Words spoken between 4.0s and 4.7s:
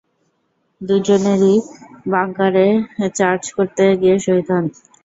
গিয়ে শহীদ হন।’